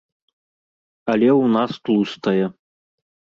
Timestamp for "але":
1.13-1.29